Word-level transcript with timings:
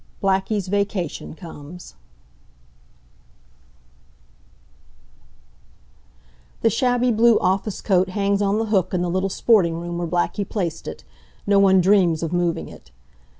BLACKIE'S 0.19 0.67
VACATION 0.67 1.35
COMES 1.35 1.93
The 6.61 6.71
shabby 6.71 7.11
blue 7.11 7.37
office 7.37 7.81
coat 7.81 8.09
hangs 8.09 8.41
on 8.41 8.57
the 8.57 8.65
hook 8.73 8.95
in 8.95 9.03
the 9.03 9.09
little 9.11 9.29
sporting 9.29 9.79
room 9.79 9.99
where 9.99 10.07
Blackie 10.07 10.49
placed 10.49 10.87
it. 10.87 11.03
No 11.45 11.59
one 11.59 11.81
dreams 11.81 12.23
of 12.23 12.33
moving 12.33 12.67
it. 12.67 12.89